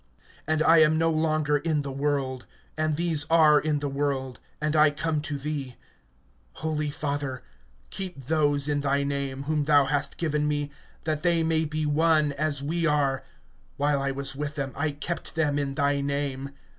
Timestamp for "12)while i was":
13.79-14.35